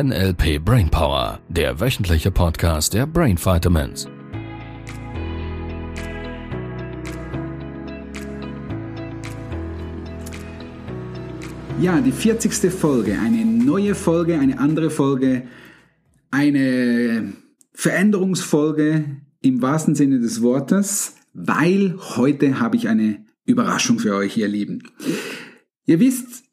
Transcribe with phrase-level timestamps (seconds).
[0.00, 4.06] NLP Brainpower, der wöchentliche Podcast der Brain Vitamins.
[11.80, 12.72] Ja, die 40.
[12.72, 15.48] Folge, eine neue Folge, eine andere Folge,
[16.30, 17.32] eine
[17.72, 19.04] Veränderungsfolge
[19.40, 24.84] im wahrsten Sinne des Wortes, weil heute habe ich eine Überraschung für euch, ihr Lieben.
[25.86, 26.44] Ihr wisst,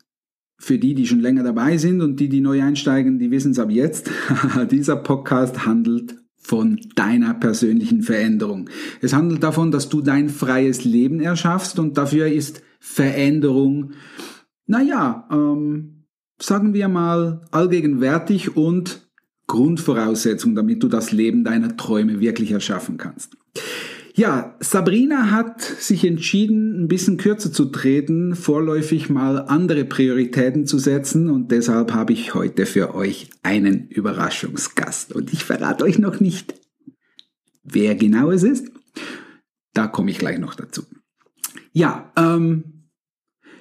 [0.57, 3.59] für die, die schon länger dabei sind und die, die neu einsteigen, die wissen es
[3.59, 4.09] ab jetzt,
[4.71, 8.69] dieser Podcast handelt von deiner persönlichen Veränderung.
[9.01, 13.93] Es handelt davon, dass du dein freies Leben erschaffst und dafür ist Veränderung,
[14.67, 16.05] naja, ähm,
[16.39, 19.09] sagen wir mal, allgegenwärtig und
[19.47, 23.37] Grundvoraussetzung, damit du das Leben deiner Träume wirklich erschaffen kannst.
[24.17, 30.79] Ja, Sabrina hat sich entschieden, ein bisschen kürzer zu treten, vorläufig mal andere Prioritäten zu
[30.79, 35.11] setzen und deshalb habe ich heute für euch einen Überraschungsgast.
[35.11, 36.55] Und ich verrate euch noch nicht,
[37.63, 38.71] wer genau es ist.
[39.73, 40.83] Da komme ich gleich noch dazu.
[41.73, 42.87] Ja, ähm,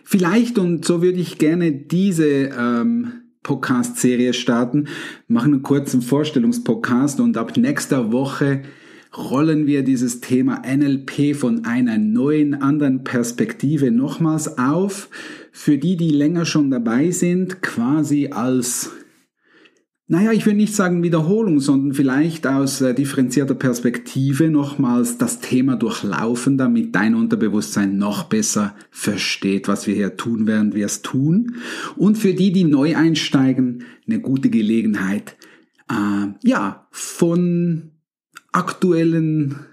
[0.05, 4.87] vielleicht und so würde ich gerne diese ähm, Podcast-Serie starten,
[5.27, 8.63] machen einen kurzen Vorstellungspodcast und ab nächster Woche
[9.17, 15.09] rollen wir dieses Thema NLP von einer neuen, anderen Perspektive nochmals auf.
[15.53, 18.91] Für die, die länger schon dabei sind, quasi als,
[20.09, 25.77] naja, ich will nicht sagen Wiederholung, sondern vielleicht aus äh, differenzierter Perspektive nochmals das Thema
[25.77, 31.55] durchlaufen, damit dein Unterbewusstsein noch besser versteht, was wir hier tun, während wir es tun.
[31.97, 35.37] Und für die, die neu einsteigen, eine gute Gelegenheit,
[35.89, 37.94] äh, ja, von
[38.55, 39.67] aktuellen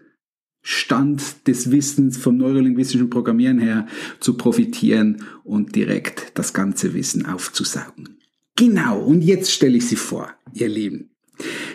[0.64, 3.88] Stand des Wissens vom neurolinguistischen Programmieren her
[4.20, 8.18] zu profitieren und direkt das ganze Wissen aufzusaugen.
[8.56, 11.10] Genau, und jetzt stelle ich sie vor, ihr Lieben.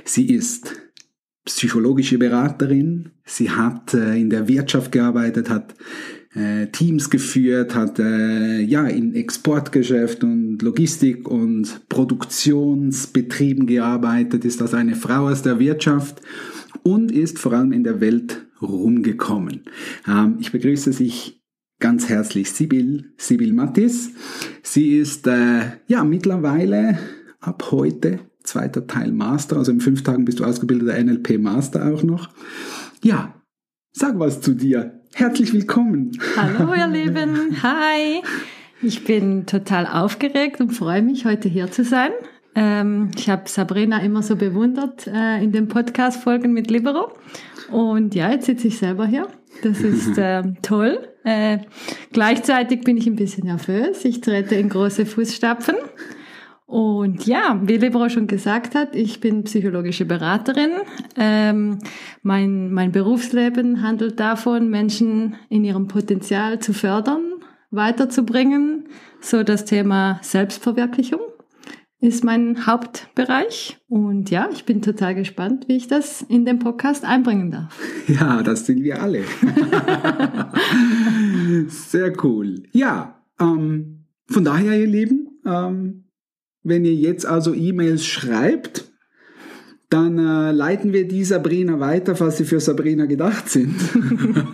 [0.04, 0.76] Sie ist
[1.44, 5.74] psychologische Beraterin, sie hat äh, in der Wirtschaft gearbeitet, hat
[6.34, 14.76] äh, Teams geführt, hat äh, ja in Exportgeschäft und Logistik und Produktionsbetrieben gearbeitet, ist also
[14.76, 16.20] eine Frau aus der Wirtschaft
[16.82, 19.62] und ist vor allem in der Welt rumgekommen.
[20.08, 21.42] Ähm, ich begrüße sich
[21.80, 24.10] ganz herzlich Sibyl, Sibyl Mattis.
[24.62, 26.98] Sie ist äh, ja mittlerweile
[27.40, 32.02] ab heute zweiter Teil Master, also in fünf Tagen bist du ausgebildeter NLP Master auch
[32.02, 32.30] noch.
[33.02, 33.34] Ja,
[33.92, 35.00] sag was zu dir.
[35.14, 36.12] Herzlich willkommen.
[36.36, 38.22] Hallo ihr Lieben, hi.
[38.82, 42.10] Ich bin total aufgeregt und freue mich, heute hier zu sein.
[42.56, 47.12] Ähm, ich habe Sabrina immer so bewundert äh, in den Podcast-Folgen mit Libero.
[47.70, 49.28] Und ja, jetzt sitze ich selber hier.
[49.62, 51.06] Das ist äh, toll.
[51.22, 51.58] Äh,
[52.12, 54.06] gleichzeitig bin ich ein bisschen nervös.
[54.06, 55.76] Ich trete in große Fußstapfen.
[56.64, 60.70] Und ja, wie Libero schon gesagt hat, ich bin psychologische Beraterin.
[61.14, 61.78] Ähm,
[62.22, 67.34] mein, mein Berufsleben handelt davon, Menschen in ihrem Potenzial zu fördern,
[67.70, 68.88] weiterzubringen,
[69.20, 71.20] so das Thema Selbstverwirklichung
[72.00, 73.78] ist mein Hauptbereich.
[73.88, 77.78] Und ja, ich bin total gespannt, wie ich das in den Podcast einbringen darf.
[78.08, 79.24] Ja, das sind wir alle.
[81.68, 82.62] Sehr cool.
[82.70, 86.04] Ja, ähm, von daher, ihr Lieben, ähm,
[86.62, 88.84] wenn ihr jetzt also E-Mails schreibt,
[89.88, 93.74] dann äh, leiten wir die Sabrina weiter, falls sie für Sabrina gedacht sind.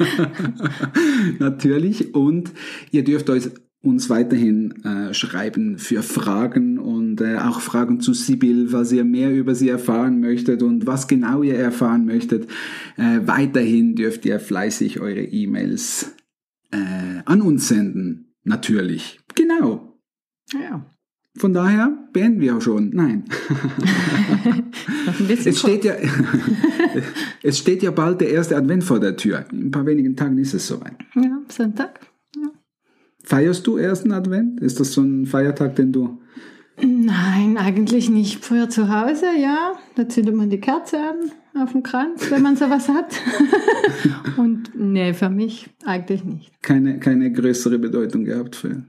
[1.39, 2.15] Natürlich.
[2.15, 2.53] Und
[2.91, 3.51] ihr dürft euch
[3.83, 9.33] uns weiterhin äh, schreiben für Fragen und äh, auch Fragen zu Sibyl, was ihr mehr
[9.33, 12.49] über sie erfahren möchtet und was genau ihr erfahren möchtet.
[12.97, 16.15] Äh, weiterhin dürft ihr fleißig eure E-Mails
[16.71, 18.35] äh, an uns senden.
[18.45, 19.21] Natürlich.
[19.35, 19.99] Genau.
[20.53, 20.87] Ja.
[21.37, 22.91] Von daher beenden wir auch schon.
[22.91, 23.25] Nein.
[25.29, 25.95] es, steht ja,
[27.43, 29.47] es steht ja bald der erste Advent vor der Tür.
[29.51, 30.97] In ein paar wenigen Tagen ist es soweit.
[31.15, 32.01] Ja, Sonntag.
[33.25, 34.61] Feierst du ersten Advent?
[34.61, 36.19] Ist das so ein Feiertag, den du...
[36.81, 38.45] Nein, eigentlich nicht.
[38.45, 39.75] Früher zu Hause, ja.
[39.95, 43.21] Da zündet man die Kerze an auf dem Kranz, wenn man sowas hat.
[44.39, 46.63] Und nee, für mich eigentlich nicht.
[46.63, 48.85] Keine, keine größere Bedeutung gehabt für.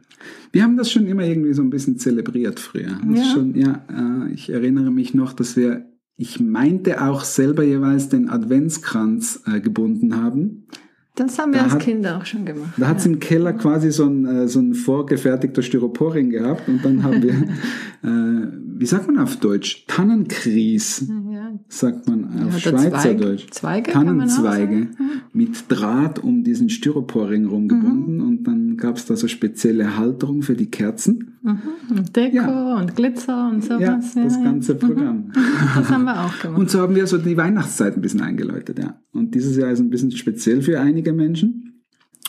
[0.52, 3.00] Wir haben das schon immer irgendwie so ein bisschen zelebriert früher.
[3.14, 3.24] ja.
[3.26, 5.86] Schon, ja, äh, ich erinnere mich noch, dass wir,
[6.16, 10.68] ich meinte auch selber jeweils den Adventskranz äh, gebunden haben.
[11.16, 12.74] Das haben wir da als hat, Kinder auch schon gemacht.
[12.78, 16.84] Da hat es im Keller quasi so ein, äh, so ein vorgefertigter Styroporring gehabt und
[16.84, 17.34] dann haben wir,
[18.04, 19.86] äh, wie sagt man auf Deutsch?
[19.88, 21.52] Tannenkries, ja.
[21.68, 23.52] sagt man auf ja, Schweizerdeutsch.
[23.52, 24.88] Zweige, Tannenzweige
[25.34, 28.28] mit Draht um diesen Styroporring rumgebunden mhm.
[28.28, 31.38] und dann gab es da so spezielle Halterung für die Kerzen.
[31.42, 31.60] Mhm.
[31.90, 32.78] Und Deko ja.
[32.78, 33.82] und Glitzer und sowas.
[34.16, 35.32] Ja, das ja, ganze Programm.
[35.76, 36.60] Das haben wir auch gemacht.
[36.60, 39.00] Und so haben wir so die Weihnachtszeit ein bisschen eingeläutet, ja.
[39.12, 41.73] Und dieses Jahr ist ein bisschen speziell für einige Menschen.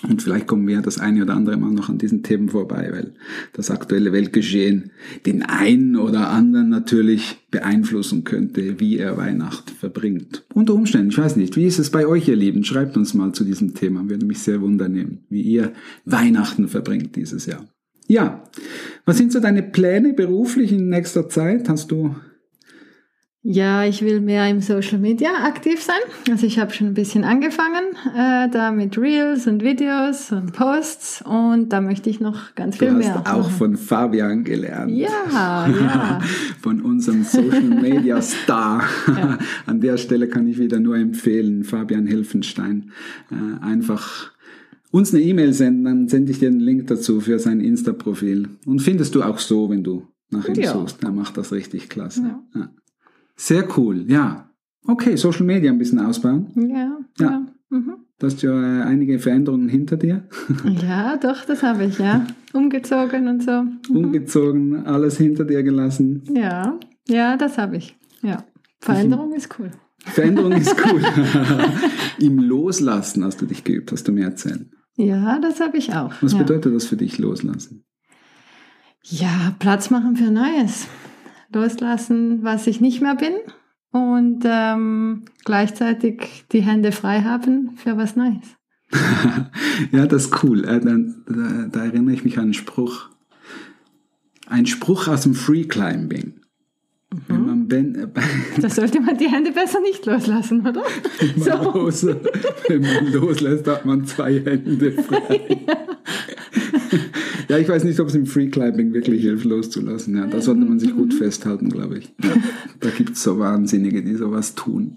[0.08, 3.14] Und vielleicht kommen wir das eine oder andere Mal noch an diesen Themen vorbei, weil
[3.52, 4.90] das aktuelle Weltgeschehen
[5.26, 10.44] den einen oder anderen natürlich beeinflussen könnte, wie er Weihnacht verbringt.
[10.52, 12.64] Unter Umständen, ich weiß nicht, wie ist es bei euch, ihr Lieben?
[12.64, 15.72] Schreibt uns mal zu diesem Thema, würde mich sehr wundern, wie ihr
[16.04, 17.66] Weihnachten verbringt dieses Jahr.
[18.06, 18.44] Ja,
[19.06, 21.68] was sind so deine Pläne beruflich in nächster Zeit?
[21.68, 22.14] Hast du
[23.46, 26.00] ja, ich will mehr im Social Media aktiv sein.
[26.31, 31.25] Also ich habe schon ein bisschen angefangen, äh, da mit Reels und Videos und Posts
[31.26, 33.23] und da möchte ich noch ganz viel mehr.
[33.23, 34.93] Du hast auch von Fabian gelernt.
[34.93, 36.20] Ja, ja.
[36.62, 38.82] von unserem Social Media Star.
[39.14, 39.38] Ja.
[39.67, 42.90] An der Stelle kann ich wieder nur empfehlen, Fabian Helfenstein.
[43.31, 44.32] Äh, einfach
[44.90, 48.49] uns eine E-Mail senden, dann sende ich dir einen Link dazu für sein Insta-Profil.
[48.64, 50.73] Und findest du auch so, wenn du nach ihm ja.
[50.73, 51.05] suchst.
[51.05, 52.38] Er macht das richtig klasse.
[52.55, 52.70] Ja.
[53.36, 54.50] Sehr cool, ja.
[54.86, 56.50] Okay, Social Media ein bisschen ausbauen.
[56.54, 57.31] Ja, ja.
[57.31, 57.46] ja.
[57.70, 57.96] Mhm.
[58.19, 60.28] Du hast ja äh, einige Veränderungen hinter dir.
[60.82, 62.26] Ja, doch, das habe ich, ja.
[62.52, 63.62] Umgezogen und so.
[63.62, 63.96] Mhm.
[63.96, 66.22] Umgezogen, alles hinter dir gelassen.
[66.32, 66.78] Ja,
[67.08, 67.96] ja, das habe ich.
[68.22, 68.44] Ja.
[68.81, 69.70] Veränderung ist cool.
[69.98, 71.00] Veränderung ist cool.
[72.19, 74.66] Im Loslassen hast du dich geübt, hast du mir erzählt.
[74.96, 76.12] Ja, das habe ich auch.
[76.20, 76.38] Was ja.
[76.38, 77.84] bedeutet das für dich, loslassen?
[79.02, 80.87] Ja, Platz machen für Neues
[81.54, 83.32] loslassen, was ich nicht mehr bin
[83.94, 88.56] und ähm, gleichzeitig die Hände frei haben für was Neues.
[89.92, 90.64] ja, das ist cool.
[90.64, 90.96] Äh, da,
[91.26, 93.08] da, da, erinnere ich mich an einen Spruch.
[94.46, 96.40] Ein Spruch aus dem Free Climbing.
[97.12, 97.20] Mhm.
[97.28, 98.08] Wenn man ben, äh,
[98.60, 100.82] da sollte man die Hände besser nicht loslassen, oder?
[101.20, 101.72] Wenn man, so.
[101.72, 102.06] los,
[102.68, 105.64] wenn man loslässt, hat man zwei Hände frei.
[105.68, 105.76] ja.
[107.54, 110.16] Ja, ich weiß nicht, ob es im Freeclimbing wirklich hilft, loszulassen.
[110.16, 111.18] Ja, da sollte man sich gut mhm.
[111.18, 112.12] festhalten, glaube ich.
[112.20, 112.30] Ja,
[112.80, 114.96] da gibt es so Wahnsinnige, die sowas tun.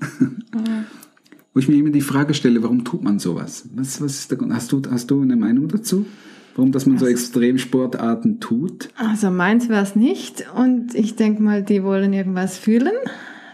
[1.53, 3.69] Wo ich mir immer die Frage stelle, warum tut man sowas?
[3.75, 4.55] Was, was ist der Grund?
[4.55, 6.07] Hast du, hast du eine Meinung dazu?
[6.55, 8.89] Warum, dass man so Extremsportarten tut?
[8.95, 10.45] Also meins wäre es nicht.
[10.55, 12.93] Und ich denke mal, die wollen irgendwas fühlen,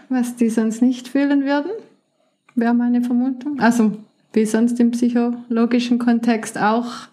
[0.08, 1.72] was die sonst nicht fühlen würden.
[2.54, 3.60] Wäre meine Vermutung.
[3.60, 3.98] Also
[4.32, 7.08] wie sonst im psychologischen Kontext auch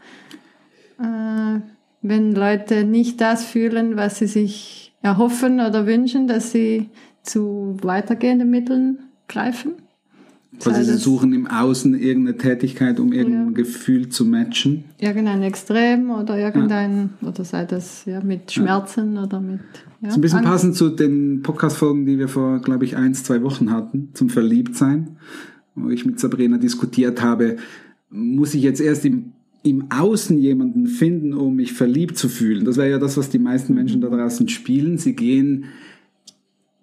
[1.02, 1.60] äh,
[2.02, 6.90] wenn Leute nicht das fühlen, was sie sich erhoffen oder wünschen, dass sie
[7.24, 9.74] zu weitergehenden Mitteln greifen.
[10.64, 13.52] Also sie suchen im Außen irgendeine Tätigkeit, um irgendein ja.
[13.52, 14.84] Gefühl zu matchen.
[15.00, 17.30] Irgendein Extrem oder irgendein, ja.
[17.30, 19.24] oder sei das ja mit Schmerzen ja.
[19.24, 19.60] oder mit.
[19.60, 20.52] Ja, das ist ein bisschen Angst.
[20.52, 25.18] passend zu den Podcast-Folgen, die wir vor, glaube ich, eins, zwei Wochen hatten, zum Verliebtsein,
[25.74, 27.56] wo ich mit Sabrina diskutiert habe,
[28.10, 29.32] muss ich jetzt erst im
[29.64, 32.66] im Außen jemanden finden, um mich verliebt zu fühlen.
[32.66, 34.98] Das wäre ja das, was die meisten Menschen da draußen spielen.
[34.98, 35.66] Sie gehen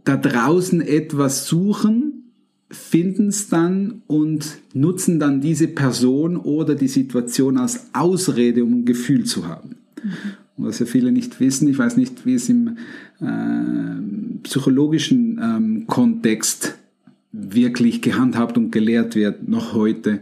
[0.04, 2.32] da draußen etwas suchen,
[2.70, 8.84] finden es dann und nutzen dann diese Person oder die Situation als Ausrede, um ein
[8.84, 9.76] Gefühl zu haben.
[10.02, 10.64] Mhm.
[10.64, 12.76] Was ja viele nicht wissen, ich weiß nicht, wie es im
[13.20, 16.76] äh, psychologischen ähm, Kontext
[17.32, 20.20] wirklich gehandhabt und gelehrt wird, noch heute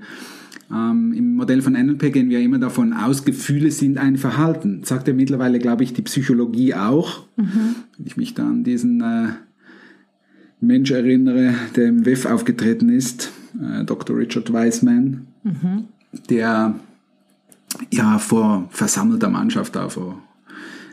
[0.71, 4.83] ähm, Im Modell von NLP gehen wir immer davon aus, Gefühle sind ein Verhalten.
[4.85, 7.25] Sagt ja mittlerweile, glaube ich, die Psychologie auch.
[7.37, 7.77] Mhm.
[7.97, 9.29] Wenn ich mich da an diesen äh,
[10.61, 13.31] Mensch erinnere, der im WEF aufgetreten ist,
[13.63, 14.17] äh, Dr.
[14.17, 15.85] Richard Wiseman, mhm.
[16.29, 16.75] der
[17.91, 20.21] ja vor versammelter Mannschaft da vor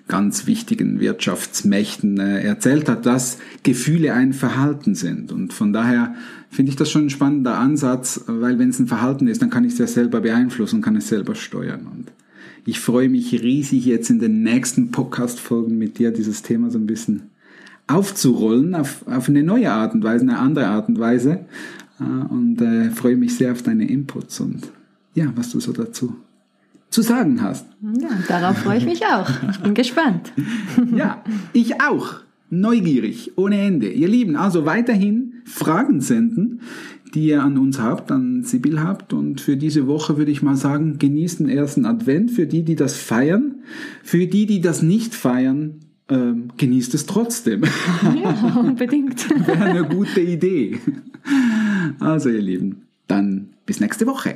[0.08, 5.32] ganz wichtigen Wirtschaftsmächten äh, erzählt hat, dass Gefühle ein Verhalten sind.
[5.32, 6.16] Und von daher
[6.50, 9.64] finde ich das schon ein spannender Ansatz, weil wenn es ein Verhalten ist, dann kann
[9.64, 11.88] ich es ja selber beeinflussen und kann es selber steuern.
[11.92, 12.12] Und
[12.66, 16.88] ich freue mich riesig jetzt in den nächsten Podcast-Folgen mit dir dieses Thema so ein
[16.88, 17.24] bisschen
[17.88, 21.46] aufzurollen auf, auf eine neue Art und Weise, eine andere Art und Weise.
[22.00, 24.72] Äh, und äh, freue mich sehr auf deine Inputs und
[25.16, 26.16] ja, was du so dazu
[26.94, 27.66] zu sagen hast.
[28.00, 29.28] Ja, darauf freue ich mich auch.
[29.50, 30.32] Ich bin gespannt.
[30.96, 32.16] ja, ich auch.
[32.52, 33.90] Neugierig, ohne Ende.
[33.90, 36.62] Ihr Lieben, also weiterhin Fragen senden,
[37.16, 39.12] die ihr an uns habt, an Sibyl habt.
[39.12, 42.30] Und für diese Woche würde ich mal sagen, genießt den ersten Advent.
[42.30, 43.56] Für die, die das feiern.
[44.04, 47.64] Für die, die das nicht feiern, ähm, genießt es trotzdem.
[48.24, 49.28] Ja, unbedingt.
[49.48, 50.78] Wäre eine gute Idee.
[52.00, 54.36] Also ihr Lieben, dann bis nächste Woche.